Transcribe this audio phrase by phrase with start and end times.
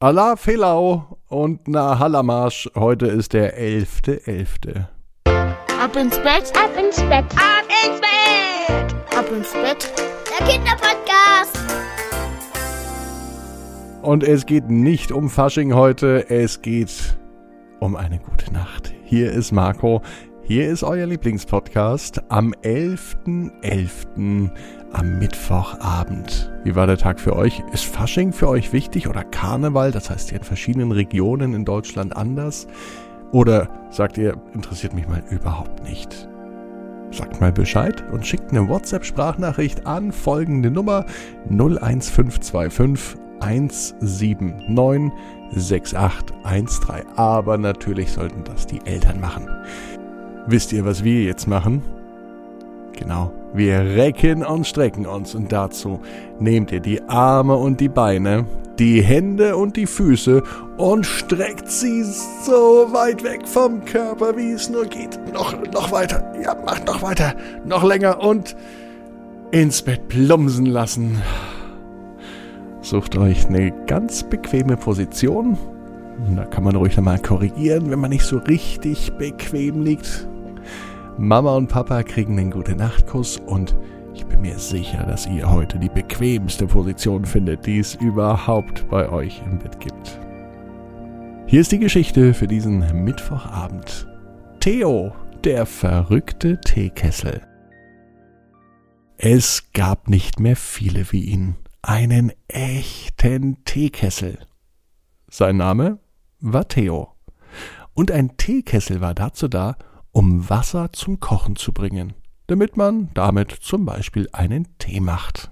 [0.00, 2.70] Allah Felau und na Hallamarsch.
[2.76, 4.84] Heute ist der 11.11.
[5.26, 9.92] Ab ins Bett, ab ins Bett, ab ins Bett, ab ins Bett.
[10.38, 11.58] Der Kinderpodcast.
[14.02, 17.18] Und es geht nicht um Fasching heute, es geht
[17.80, 18.94] um eine gute Nacht.
[19.02, 20.02] Hier ist Marco,
[20.48, 23.50] hier ist euer Lieblingspodcast am 11.11.
[23.60, 24.50] .11.
[24.92, 26.50] am Mittwochabend.
[26.64, 27.62] Wie war der Tag für euch?
[27.74, 29.92] Ist Fasching für euch wichtig oder Karneval?
[29.92, 32.66] Das heißt in verschiedenen Regionen in Deutschland anders.
[33.30, 36.26] Oder sagt ihr, interessiert mich mal überhaupt nicht?
[37.10, 41.04] Sagt mal Bescheid und schickt eine WhatsApp-Sprachnachricht an folgende Nummer
[41.50, 45.12] 01525 179
[45.50, 47.06] 6813.
[47.16, 49.46] Aber natürlich sollten das die Eltern machen.
[50.50, 51.82] Wisst ihr, was wir jetzt machen?
[52.98, 56.00] Genau, wir recken und strecken uns und dazu
[56.40, 58.46] nehmt ihr die Arme und die Beine,
[58.78, 60.42] die Hände und die Füße
[60.78, 65.20] und streckt sie so weit weg vom Körper, wie es nur geht.
[65.34, 67.34] Noch, noch weiter, ja, macht noch weiter,
[67.66, 68.56] noch länger und
[69.50, 71.20] ins Bett plumsen lassen.
[72.80, 75.58] Sucht euch eine ganz bequeme Position.
[76.34, 80.27] Da kann man ruhig nochmal korrigieren, wenn man nicht so richtig bequem liegt.
[81.18, 83.76] Mama und Papa kriegen einen gute Nachtkuss und
[84.14, 89.08] ich bin mir sicher, dass ihr heute die bequemste Position findet, die es überhaupt bei
[89.08, 90.20] euch im Bett gibt.
[91.46, 94.06] Hier ist die Geschichte für diesen Mittwochabend.
[94.60, 97.40] Theo, der verrückte Teekessel.
[99.16, 101.56] Es gab nicht mehr viele wie ihn.
[101.82, 104.38] Einen echten Teekessel.
[105.28, 105.98] Sein Name
[106.38, 107.08] war Theo.
[107.94, 109.76] Und ein Teekessel war dazu da,
[110.12, 112.14] um Wasser zum Kochen zu bringen,
[112.46, 115.50] damit man damit zum Beispiel einen Tee macht.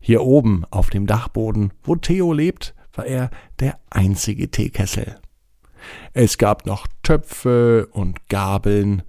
[0.00, 5.18] Hier oben auf dem Dachboden, wo Theo lebt, war er der einzige Teekessel.
[6.12, 9.02] Es gab noch Töpfe und Gabeln,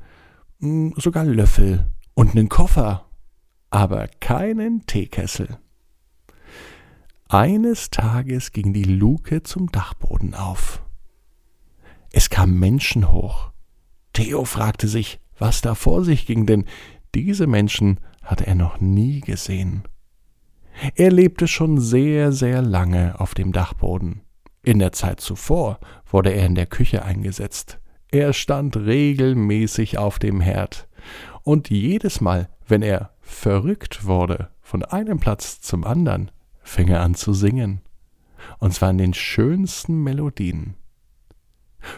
[0.60, 3.06] hm, sogar Löffel und einen Koffer,
[3.70, 5.58] aber keinen Teekessel.
[7.28, 10.82] Eines Tages ging die Luke zum Dachboden auf.
[12.12, 13.52] Es kamen Menschen hoch,
[14.16, 16.64] Theo fragte sich, was da vor sich ging, denn
[17.14, 19.84] diese Menschen hatte er noch nie gesehen.
[20.96, 24.22] Er lebte schon sehr, sehr lange auf dem Dachboden.
[24.64, 27.80] In der Zeit zuvor wurde er in der Küche eingesetzt.
[28.10, 30.88] Er stand regelmäßig auf dem Herd.
[31.44, 36.32] Und jedes Mal, wenn er verrückt wurde, von einem Platz zum anderen,
[36.64, 37.82] fing er an zu singen.
[38.60, 40.76] Und zwar in den schönsten Melodien.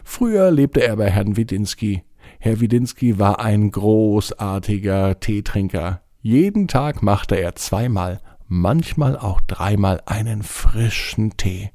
[0.03, 2.03] Früher lebte er bei Herrn Widinski.
[2.39, 6.01] Herr Widinski war ein großartiger Teetrinker.
[6.21, 11.71] Jeden Tag machte er zweimal, manchmal auch dreimal einen frischen Tee.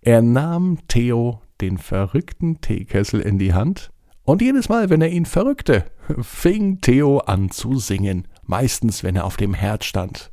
[0.00, 3.90] Er nahm Theo den verrückten Teekessel in die Hand,
[4.28, 5.86] und jedes Mal, wenn er ihn verrückte,
[6.20, 10.32] fing Theo an zu singen, meistens wenn er auf dem Herd stand.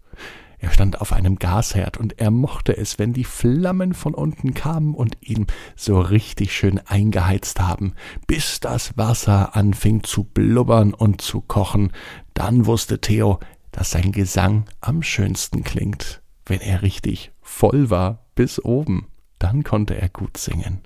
[0.65, 4.95] Er stand auf einem Gasherd und er mochte es, wenn die Flammen von unten kamen
[4.95, 5.45] und ihn
[5.75, 7.93] so richtig schön eingeheizt haben,
[8.25, 11.91] bis das Wasser anfing zu blubbern und zu kochen.
[12.33, 13.39] Dann wusste Theo,
[13.71, 19.09] dass sein Gesang am schönsten klingt, wenn er richtig voll war bis oben.
[19.37, 20.79] Dann konnte er gut singen.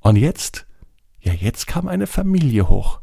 [0.00, 0.66] Und jetzt,
[1.20, 3.00] ja, jetzt kam eine Familie hoch.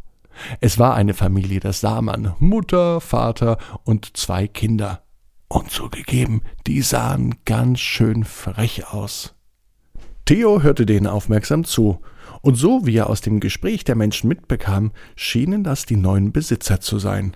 [0.60, 5.02] Es war eine Familie, das sah man, Mutter, Vater und zwei Kinder.
[5.52, 9.36] Und zugegeben, die sahen ganz schön frech aus.
[10.24, 12.00] Theo hörte denen aufmerksam zu,
[12.40, 16.80] und so wie er aus dem Gespräch der Menschen mitbekam, schienen das die neuen Besitzer
[16.80, 17.36] zu sein.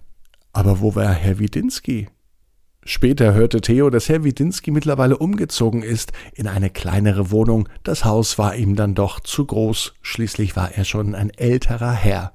[0.53, 2.07] Aber wo war Herr Widinski?
[2.85, 7.67] Später hörte Theo, dass Herr Widinski mittlerweile umgezogen ist in eine kleinere Wohnung.
[7.83, 9.93] Das Haus war ihm dann doch zu groß.
[10.01, 12.31] Schließlich war er schon ein älterer Herr.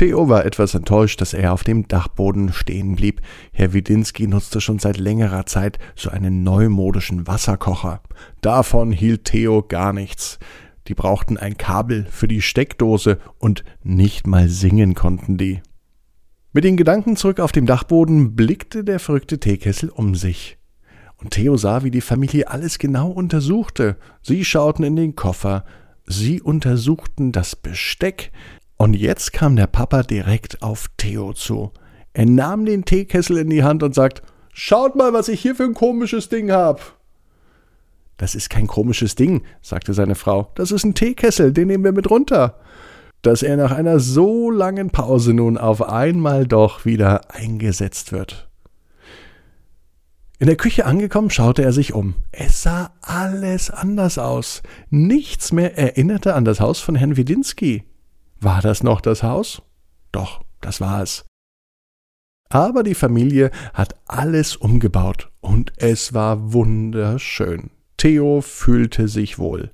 [0.00, 3.20] Theo war etwas enttäuscht, dass er auf dem Dachboden stehen blieb.
[3.52, 8.00] Herr Widinski nutzte schon seit längerer Zeit so einen neumodischen Wasserkocher.
[8.40, 10.38] Davon hielt Theo gar nichts.
[10.88, 15.60] Die brauchten ein Kabel für die Steckdose und nicht mal singen konnten die.
[16.54, 20.56] Mit den Gedanken zurück auf dem Dachboden blickte der verrückte Teekessel um sich.
[21.18, 23.98] Und Theo sah, wie die Familie alles genau untersuchte.
[24.22, 25.66] Sie schauten in den Koffer,
[26.06, 28.32] sie untersuchten das Besteck,
[28.80, 31.70] und jetzt kam der Papa direkt auf Theo zu.
[32.14, 34.22] Er nahm den Teekessel in die Hand und sagt,
[34.54, 36.96] Schaut mal, was ich hier für ein komisches Ding hab.
[38.16, 40.50] Das ist kein komisches Ding, sagte seine Frau.
[40.54, 42.58] Das ist ein Teekessel, den nehmen wir mit runter.
[43.20, 48.48] Dass er nach einer so langen Pause nun auf einmal doch wieder eingesetzt wird.
[50.38, 52.14] In der Küche angekommen, schaute er sich um.
[52.32, 54.62] Es sah alles anders aus.
[54.88, 57.84] Nichts mehr erinnerte an das Haus von Herrn Widinski.
[58.40, 59.62] War das noch das Haus?
[60.12, 61.24] Doch, das war es.
[62.48, 67.70] Aber die Familie hat alles umgebaut und es war wunderschön.
[67.96, 69.70] Theo fühlte sich wohl.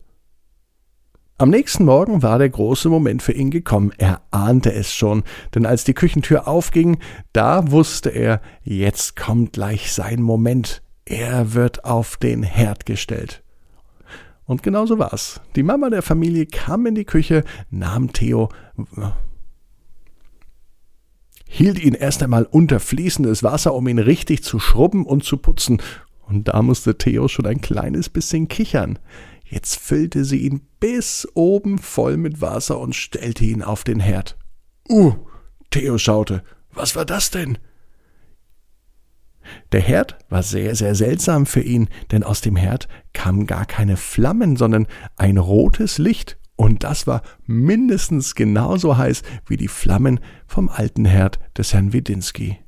[1.38, 3.92] Am nächsten Morgen war der große Moment für ihn gekommen.
[3.98, 5.22] Er ahnte es schon,
[5.54, 6.98] denn als die Küchentür aufging,
[7.32, 10.82] da wusste er, jetzt kommt gleich sein Moment.
[11.04, 13.42] Er wird auf den Herd gestellt.
[14.46, 15.40] Und genau so war's.
[15.56, 18.48] Die Mama der Familie kam in die Küche, nahm Theo,
[21.48, 25.81] hielt ihn erst einmal unter fließendes Wasser, um ihn richtig zu schrubben und zu putzen.
[26.26, 28.98] Und da musste Theo schon ein kleines bisschen kichern.
[29.44, 34.37] Jetzt füllte sie ihn bis oben voll mit Wasser und stellte ihn auf den Herd.
[34.88, 35.14] Uh,
[35.70, 36.42] Theo schaute.
[36.72, 37.58] Was war das denn?
[39.72, 43.96] Der Herd war sehr, sehr seltsam für ihn, denn aus dem Herd kamen gar keine
[43.96, 50.70] Flammen, sondern ein rotes Licht, und das war mindestens genauso heiß wie die Flammen vom
[50.70, 52.58] alten Herd des Herrn Widinski.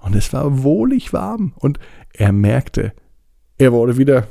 [0.00, 1.78] Und es war wohlig warm, und
[2.12, 2.92] er merkte,
[3.58, 4.26] er wurde wieder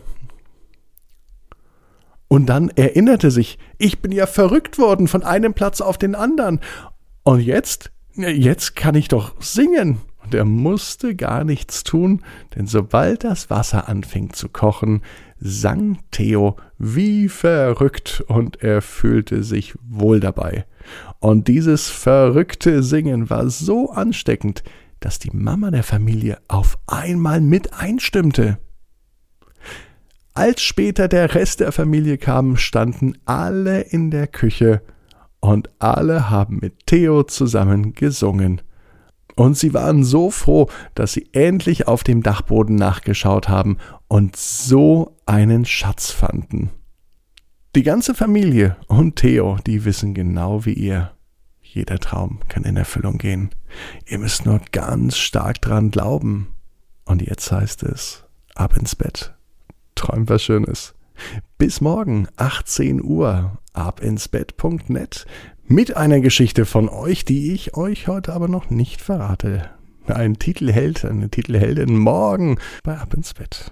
[2.30, 6.62] und dann erinnerte sich, ich bin ja verrückt worden von einem Platz auf den anderen.
[7.24, 9.98] Und jetzt, jetzt kann ich doch singen.
[10.30, 12.22] Und er musste gar nichts tun,
[12.54, 15.02] denn sobald das Wasser anfing zu kochen,
[15.40, 20.68] sang Theo wie verrückt und er fühlte sich wohl dabei.
[21.18, 24.62] Und dieses verrückte Singen war so ansteckend,
[25.00, 28.60] dass die Mama der Familie auf einmal mit einstimmte.
[30.36, 34.84] Als später der Rest der Familie kam, standen alle in der Küche
[35.40, 38.62] und alle haben mit Theo zusammen gesungen.
[39.40, 43.78] Und sie waren so froh, dass sie endlich auf dem Dachboden nachgeschaut haben
[44.10, 46.72] und so einen Schatz fanden.
[47.74, 51.14] Die ganze Familie und Theo, die wissen genau wie ihr.
[51.62, 53.52] Jeder Traum kann in Erfüllung gehen.
[54.06, 56.50] Ihr müsst nur ganz stark dran glauben.
[57.06, 58.26] Und jetzt heißt es,
[58.56, 59.36] ab ins Bett.
[59.96, 60.96] Träum was Schönes.
[61.58, 65.26] Bis morgen, 18 Uhr, abinsbett.net
[65.70, 69.70] mit einer Geschichte von euch, die ich euch heute aber noch nicht verrate.
[70.08, 73.72] Ein Titelheld, eine Titelheldin morgen bei Ab ins Bett.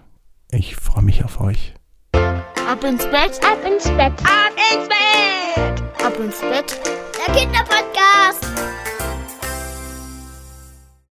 [0.51, 1.73] Ich freue mich auf euch.
[2.13, 6.79] Ab ins Bett, ab ins Bett, ab ins Bett, ab ins Bett,
[7.17, 8.46] der Kinderpodcast.